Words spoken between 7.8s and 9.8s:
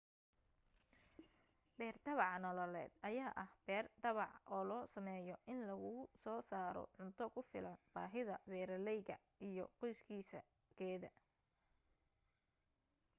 baahida beeraleyga iyo